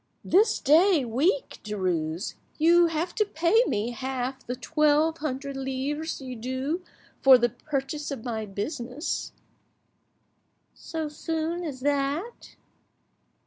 [0.25, 6.83] "This day week, Derues, you have to pay me half the twelve hundred livres due
[7.21, 9.31] for the purchase of my business."
[10.73, 12.55] "So soon as that?"